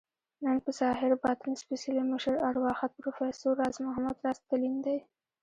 [0.43, 4.97] نن په ظاهر، باطن سپیڅلي مشر، ارواښاد پروفیسر راز محمد راز تلين دی